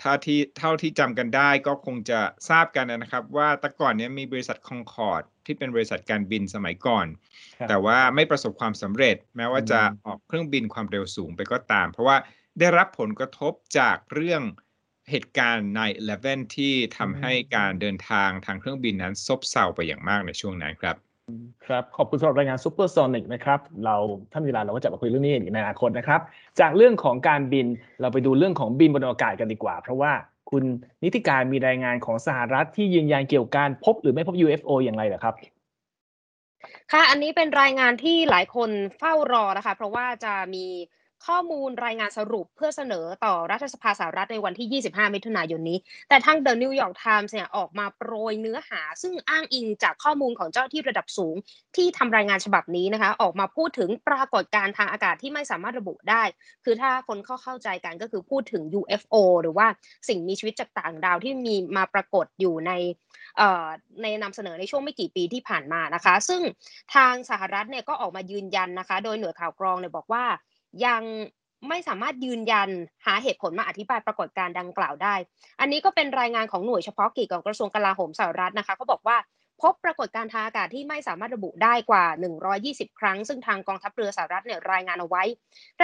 [0.00, 7.06] ถ้าที่เท่าที่จำกันได้ก็คงจะทราบกันนะครับ ว่าแต่ก่อนเนี้มีบริษัทคองคอร์ด ที่เป็นบริษัทการบินสมัยก่อน
[7.68, 12.16] แต่ว่าไม่ประสบความสำเร็จ แม้ว่าจะออกเครื่องบินความเร็วสูงไปก็ตาม เพราะว่า
[12.58, 14.42] ได้รับผลกระทบจากเรื่อง
[15.10, 15.80] เหตุการณ์ใน
[16.18, 20.96] 11ที่ทำให้การเดินทางทางเครื่องบินนั้นซบเซาไปอย่างมากในช่วงนั้นครับ
[21.66, 23.96] ครับ ขอบคุณสำหรับรายงานซูเปอร์โซนิกนะครับ เรา
[24.32, 26.20] ถ้ามีเวลาเราก็จะมาคุยเรื่องนี้อีกในอนาคตนะครับ
[26.60, 27.66] จากเรื่องของการบิน
[28.00, 30.12] เราไปดูเรื่องของบินบนอากาศกันดีกว่า เพราะว่า
[30.52, 30.64] คุณ
[31.04, 35.34] นิติการมีรายงานของสหรัฐที่ยืนยันเกี่ยวกับการพบหรือไม่พบ UFO อย่างไรเหรอครับ
[36.92, 40.66] ค่ะ อันนี้เป็นรายงานที่หลายคนเฝ้ารอนะคะ เพราะว่าจะมี
[41.26, 51.36] ข้อมูลรายงานสรุปเพื่อเสนอต่อรัฐสภาสหรัฐในวันที่ 25 มิถุนายนนี้ แต่ทาง The New York Times เนี่ยออกมาโปรยเนื้อหา ซึ่งอ้างอิงจากข้อมูลของเจ้าที่ระดับสูง
[51.76, 56.22] ที่ทำรายงานฉบับนี้นะคะ ออกมาพูดถึงปรากฏการณ์ทางอากาศที่ไม่สามารถระบุได้
[56.64, 59.66] คือถ้าคนเข้าเข้าใจกันก็คือพูดถึง UFO หรือว่า
[60.08, 62.72] สิ่งมีชีวิตจากต่างดาวที่มีมาปรากฏอยู่ใน
[64.02, 66.42] ในนำเสนอในช่วงไม่กี่ปีที่ผ่านมานะคะ ซึ่ง
[66.94, 70.24] ทางสหรัฐเนี่ยก็ออกมายืนยันนะคะ โดยหน่วยข่าวกรองเนี่ยบอกว่า
[70.86, 71.02] ยัง
[71.68, 72.68] ไม่สามารถยืนยัน
[73.06, 75.14] หาเหตุผลมาอธิบายปรากฏการณ์ดังกล่าวได้
[75.60, 79.16] อันนี้ก็เป็นรายงานของหน่วยเฉพาะกิจของกระทรวงกลาโหมสหรัฐนะคะเขาบอกว่า
[79.62, 82.04] พบปรากฏการณ์ทางอากาศที่ไม่สามารถระบุได้กว่า
[82.52, 85.22] 120 ครั้ง ซึ่งทางกองทัพเรือสหรัฐเนี่ยรายงานเอาไว้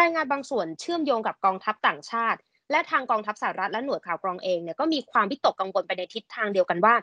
[0.00, 6.94] รายงานบางส่วนเชื่อมโยงกับกองทัพต่างชาติ และทางกองทัพสหรัฐและหน่วยข่าวกรองเองเนี่ยก็มีความวิตกกังวลไปในทิศทางเดียวกันว่า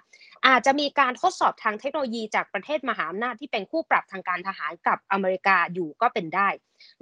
[0.47, 6.47] อาจจะมีการทดสอบทางเทคโนโลยีจากประเทศมหาอำนาจที่เป็นคู่ปรับทางการทหารกับอเมริกาอยู่ก็เป็นได้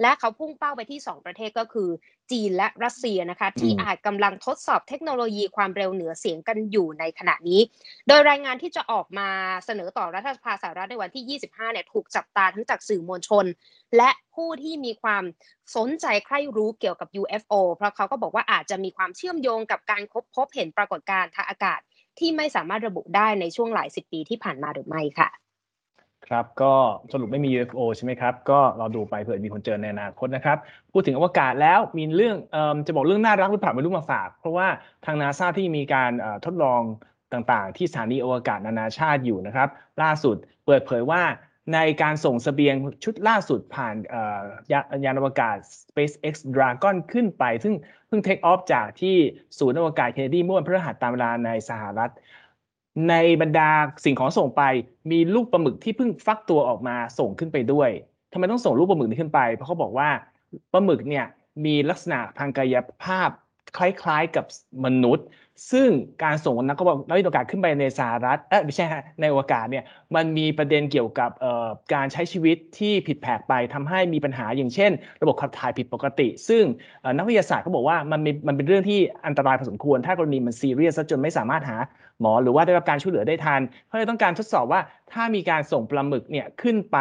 [0.00, 1.88] และเขาพุ่งเป้าไปที่ 2 ประเทศก็คือ
[2.30, 7.60] จีนและรัสเซียนะคะที่อาจกำลังทดสอบเทคโนโลยีความเร็วเหนือเสียงกันอยู่ในขณะนี้
[8.08, 9.28] โดยรายงานที่จะออกมา
[9.64, 13.44] เสนอต่อรัฐสภาสหรัฐในวันที่ 25 เนี่ยถูกจับตาทั้งจากสื่อมวลชน
[13.96, 15.24] และผู้ที่มีความ
[15.76, 21.80] สนใจใคร่รู้เกี่ยวกับ UFO เพราะเขาก็บอกว่าอาจจะมีความเชื่อมโยงกับการพบพบเห็นปรากฏการณ์ทางอากาศ
[22.18, 25.43] ที่ไม่สามารถระบุได้ในช่วงหลายสิบปีที่ผ่านมาหรือไม่ค่ะ
[26.28, 26.74] ครับก็
[27.12, 30.58] สรุปไม่มี UFO ใช่ไหมครับ ก็เราดูไปเผื่อมีคนเจอในอนาคตนะครับ
[30.92, 34.68] พูดถึงอวกาศแล้วมีเรื่องเอ่อจะบอกเรื่องน่ารักหรือเปล่าไม่รู้มาฝาก เพราะว่า
[35.04, 36.12] ทางนาซาที่มีการ
[36.44, 36.82] ทดลอง
[37.32, 39.68] ต่างๆ ที่สถานีอวกาศนานาชาติอยู่นะครับ
[40.02, 41.22] ล่าสุดเปิดเผยว่า
[41.74, 43.94] ในการส่งสเสบียงชุดล่าสุดผ่าน
[45.04, 45.56] ยานอวกาศ
[45.88, 47.74] SpaceX Dragon ขึ้นไป ซึ่ง
[48.08, 49.16] เพิ่งเทคออฟจากที่
[49.58, 52.12] ศูนย์อวกาศเคนเนดีเมื่อวันพฤหัสตามเวลาในสหรัฐ
[53.08, 53.70] ในบรรดา
[54.04, 54.62] สิ่งของส่งไป
[55.10, 57.90] มีลูกปลาหมึกที่เพิ่งฟักตัวออกมาส่งขึ้นไปด้วย
[58.32, 60.08] ทำไมต้องส่งลูกปลาหมึกนี้ขึ้นไป เพราะเขาบอกว่า
[60.72, 61.26] ปลาหมึกเนี่ย
[61.64, 63.30] มีลักษณะทางกายภาพ
[63.76, 64.44] คล้ายๆกับ
[64.84, 65.26] มนุษย์
[65.72, 65.88] ซึ่ง
[66.22, 66.76] การส่งนัก
[67.08, 71.30] นักวิทยาศาสตร์ขึ้นไปในสหรัฐเออไม่ใช่ฮะในอวกาศเนี่ยมันมีประเด็นเกี่ยวกับ
[71.94, 74.90] การใช้ชีวิตที่ผิดแผกไปทำให้มีปัญหาอย่างเช่น
[75.22, 76.62] ระบบขับถ่ายผิดปกติ ซึ่ง
[77.16, 81.76] นักวิทยาศาสตร์เขาบอกว่ามันมีมันเป็นเรื่องที่อันตรายพอสมควร ถ้ากรณีมันซีเรียสจนไม่สามารถหา
[82.20, 84.80] หมอหรือว่าได้รับการช่วยเหลือได้ทันเขาเลยต้องการทดสอบว่า
[85.12, 86.98] ถ้ามีการส่งปลาหมึกเนี่ยขึ้นไป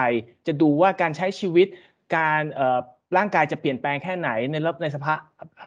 [0.47, 1.67] จะดูว่าการใช้ชีวิต
[2.15, 2.41] การ
[3.17, 5.19] ร่างกายจะเปลี่ยนแปลงแค่ไหนในรับในสภาพ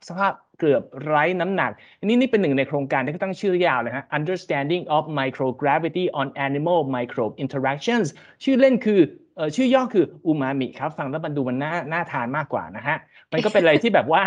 [0.08, 1.70] สภาพ เกือบไร้น้ำหนัก
[2.04, 8.06] นนี้นี่เป็นหนึ่งในโครงการที่เขาตั้งชื่อยาวเลยฮะ Understanding of Microgravity on Animal Microbe Interactions
[8.44, 9.00] ชื่อเล่นคือ
[9.36, 12.96] เออชื่อย่อคืออูมามิครับ ฟังแล้วมันดูมันน่าน่าทานมากกว่านะฮะ
[13.32, 14.22] มันก็เป็นอะไรที่แบบว่า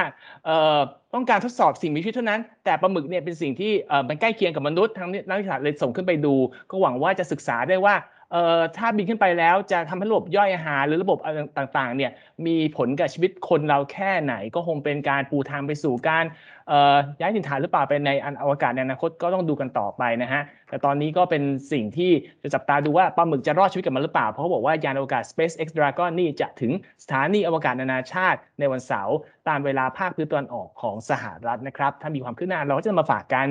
[0.45, 0.79] เอ่อ
[1.13, 6.35] ต้องการทดสอบสิ่งมีชีวิตเท่านั้น แต่ปลาหมึกเนี่ยเป็นสิ่งที่เอ่อมันใกล้เคียงกับมนุษย์ทั้งนักวิทยาศาสตร์เลยส่งขึ้นไปดู
[6.69, 7.95] ก็หวังว่าจะศึกษาได้ว่า
[8.31, 11.17] เอ่อถ้าบินขึ้นไปแล้วจะทำให้ระบบย่อยอาหารหรือระบบ
[11.57, 12.11] ต่างๆเนี่ย
[12.45, 16.25] มีผลกับชีวิตคนเราแค่ไหน ก็คงเป็นการปูทางไปสู่การ
[16.67, 18.11] เอ่อย้ายถิ่นฐานหรือเปล่าไปใน
[18.41, 22.11] อวกาศในอนาคตก็ต้องดูกันต่อไปนะฮะแต่ตอนนี้ก็เป็นสิ่งที่
[22.43, 26.71] จะจับตาดูว่าปลาหมึกจะรอดชีวิตกับมันหรือเปล่า เพราะเขาบอกว่ายานอวกาศ SpaceX Dragon นี่จะถึง
[27.03, 29.15] สถานีอวกาศนานาชาติในวันเสาร์
[29.47, 33.47] ตามเวลาภาคพื้นตะวันออกของสหรัฐนะครับ ถ้ามีความคืบหน้าเราก็จะมาฝากกัน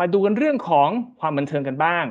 [0.00, 0.88] มาดูกันเรื่องของ
[1.20, 2.04] ความบันเทิงกันบ้าง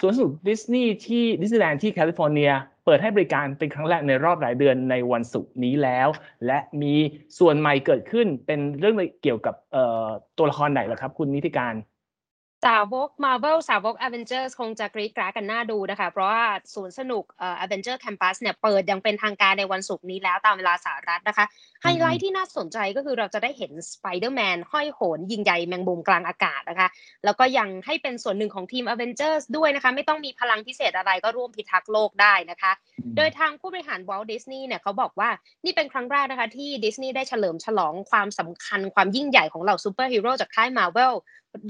[0.00, 2.50] สวนสนุกดิสนีย์ที่ดิสนีย์แลนด์ที่แคลิฟอร์เนีย
[2.84, 6.08] เปิดให้บริการเป็นครั้งแรกในรอบหลายเดือนในวันศุกร์นี้แล้ว
[6.46, 6.94] และมี
[7.38, 9.54] ส่วนใหม่เกิดขึ้นเป็นเรื่องเกี่ยวกับ
[10.38, 21.44] ตัวละครไหนล่ะครับ คุณนีธิกาญจน์าวก Marvel สาวก Avengers คงจะกรี๊ดกร๊าดกันน่าดูนะคะ เพราะว่าศูนย์สนุกเอ่อ Avengers Campus เนี่ยเปิดอย่างเป็นทางการในวันศุกร์นี้แล้วตามเวลาสหรัฐนะคะ
[21.82, 26.88] ไฮไลท์ที่น่าสนใจก็คือเราจะได้เห็น Spider-Man ห้อยโหน ยิงใหญ่แมงมุมกลางอากาศนะคะ
[27.24, 32.72] แล้วก็ยังให้เป็นส่วนหนึ่งของทีม Avengers ด้วยนะคะ ไม่ต้องมีพลังพิเศษอะไรก็ร่วมพิทักษ์โลกได้นะคะ
[33.16, 35.30] โดยทางผู้บริหาร Walt Disney เนี่ยเขาบอกว่า
[35.64, 41.14] นี่เป็นครั้งแรกนะคะที่ดิสนีย์ได้เฉลิมฉลองความสำคัญความยิ่งใหญ่ของเหล่าซูเปอร์ฮีโร่จากค่าย Marvel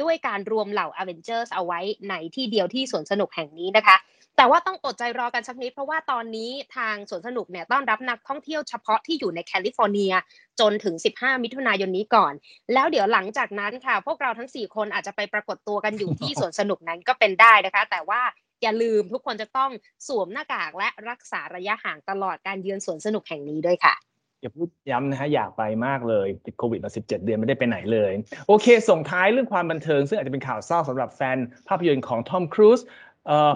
[0.03, 3.97] ด้วยการรวมเหล่า Avengers เอาไว้ในที่เดียวที่สวนสนุกแห่งนี้นะคะ
[4.37, 10.13] แต่ว่าต้องอดใจรอกันสักนิดเพราะว่าตอนนี้ทางสวนสนุกเนี่ยต้อนรับนักท่องเที่ยวเฉพาะที่อยู่ในแคลิฟอร์เนีย
[10.61, 12.33] จนถึง 15 มิถุนายนนี้ก่อน
[12.73, 18.21] แล้วเดี๋ยวหลังจากนั้นค่ะ พวกเราทั้ง 4 คนอาจจะไปปรากฏตัวกันอยู่ที่สวนสนุกนั้นก็เป็นได้นะคะ แต่ว่า
[18.63, 19.71] อย่าลืมทุกคนจะต้อง
[20.07, 23.95] สวมหน้ากากและรักษาระยะห่างตลอดการเยือนสวนสนุกแห่งนี้ด้วยค่ะ
[24.41, 28.13] อย่าพูดย้ำนะฮะอยากไปมากเลยติดโควิดมา 17 เดือนไม่ได้ไปไหนเลย
[28.49, 31.37] โอเค ส่งท้ายเรื่องความบันเทิง ซึ่งอาจจะเป็นข่าวเศร้าสำหรับแฟน
[31.69, 32.81] ภาพยนตร์ของทอมครูซ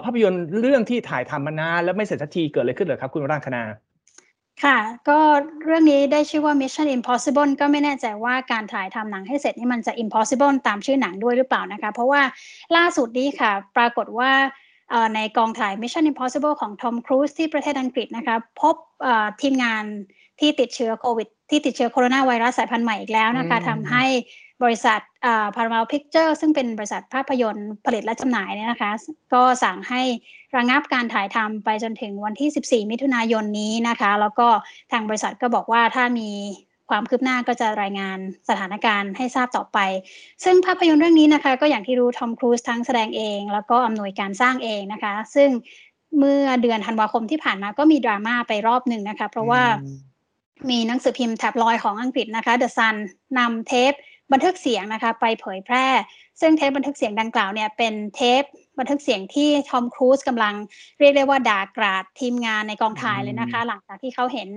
[0.03, 3.63] ภาพยนตร์เรื่องที่ถ่ายทำมานานแล้วไม่เสร็จสักทีเกิดอะไรขึ้นเหรอครับ คุณร่างคณา
[4.63, 4.77] ค่ะ
[5.09, 5.19] ก็
[5.65, 12.21] เรื่องนี้ได้ชื่อว่า Mission Impossible ก็ไม่แน่ใจว่าการถ่ายทำหนังให้เสร็จนี่มันจะ impossible ตามชื่อหนังด้วยหรือเปล่านะคะ เพราะว่า
[12.75, 14.31] ล่าสุดนี้ค่ะ ปรากฏว่า
[15.15, 18.75] ในกองถ่าย Mission Impossible ของ Tom Cruise ที่ประเทศอังกฤษนะคะ พบ
[19.41, 19.83] ทีมงาน
[20.41, 24.05] ที่ติดเชื้อโควิด ที่ติดเชื้อโคโรนาไวรัสสายพันธุ์ใหม่อีกแล้วนะคะทำให้
[24.63, 24.99] บริษัท
[25.55, 28.91] Paramount Pictures ซึ่งเป็นบริษัทภาพยนตร์ผลิตและจำหน่ายเนี่ยนะคะ
[29.33, 30.01] ก็สั่งให้
[30.57, 32.49] ระงับการถ่ายทำไปจนถึงวันที่
[32.85, 34.47] 14 มิถุนายนนี้นะคะ แล้วก็
[34.91, 36.29] ทางบริษัทก็บอกว่าถ้ามี
[36.89, 38.17] ความคืบหน้าก็จะรายงาน
[38.49, 39.79] สถานการณ์ให้ทราบต่อไป
[40.43, 45.49] ซึ่งภาพยนตร์เรื่องนี้นะคะ ก็อย่างที่รู้ทอมครูซทั้งแสดงเอง แล้วก็อำนวยการสร้างเองนะคะ ซึ่ง
[46.19, 49.61] เมื่อเดือนธันวาคมที่ผ่านมาก็มีดราม่าไปรอบหนึ่งนะคะ เพราะว่า
[50.69, 52.95] มีหนังสือพิมพ์แท็บลอยของอังกฤษนะคะ The Sun
[53.37, 53.93] นำเทป
[54.31, 55.87] บันทึกเสียงนะคะ ไปเผยแพร่
[56.41, 58.43] ซึ่งเทปบันทึกเสียงดังกล่าวเนี่ยเป็นเทป
[58.79, 60.53] บันทึกเสียงที่ทอมครูซกำลัง
[60.99, 64.49] เรียกได้ว่าด่ากราดทีมงานในกองถ่ายเลยนะคะ หลังจากที่เขาเห็น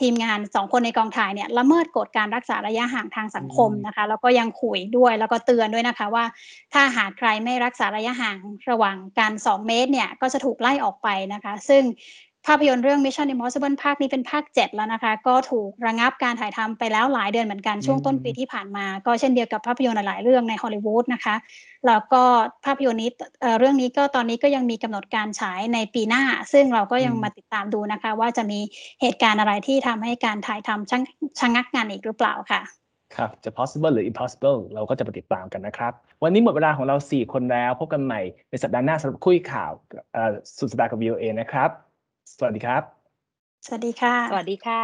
[0.00, 6.24] ทีมงานสองคนในกองถ่ายเนี่ยละเมิดกฎการรักษาระยะห่างทางสังคมนะคะ แล้วก็ยังขุยด้วยแล้วก็เตือนด้วยนะคะว่า
[6.72, 8.36] ถ้าหากใครไม่รักษาระยะห่าง
[8.70, 11.82] ระหว่างการ2เมตรเนี่ยก็จะถูกไล่ออกไปนะคะ ซึ่ง
[12.46, 21.34] ภาพยนตร์เรื่อง Mission Impossible ภาคนี้เป็นภาค 7 แล้วนะคะ ก็ถูกระงับการถ่ายทำไปแล้วหลายเดือนเหมือนกันช่วงต้นปีที่ผ่านมา ก็เช่นเดียวกับภาพยนตร์หลายเรื่องในฮอลลีวูดนะคะ
[21.86, 22.22] แล้วก็
[22.64, 23.10] ภาพยนตร์นี้
[23.58, 28.60] เรื่องนี้ก็ตอนนี้ก็ยังมีกำหนดการฉายในปีหน้า ซึ่งเราก็ยังมาติดตามดูนะคะ ว่าจะมี
[29.00, 30.92] เหตุการณ์อะไรที่ทำให้การถ่ายทำช
[31.40, 32.60] ชะงักงานอีกหรือเปล่าค่ะ
[33.16, 39.72] ครับจะ possible หรือ impossible เราก็จะไปติดตามกันนะครับ วันนี้หมดเวลาของเรา 4 คนแล้ว พบกันใหม่ในสัปดาห์หน้าสำหรับคุยข่าว
[40.58, 41.70] สุดสัปดาห์กับ VOA นะครับ
[42.36, 42.82] สวัสดีครับ
[43.66, 44.82] สวัสดีค่ะ สวัสดีค่ะ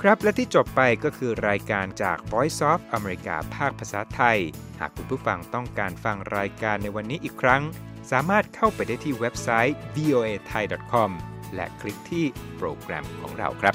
[0.00, 4.38] ครับและที่จบไปก็คือรายการจาก Voice of America ภาคภาษาไทย
[4.80, 7.62] หากคุณผู้ฟังต้องการฟังรายการในวันนี้อีกครั้ง
[8.10, 11.10] สามารถเข้าไปได้ที่เว็บไซต์ voa thai com
[11.54, 12.24] และคลิกที่
[12.56, 13.74] โปรแกรมของเราครับ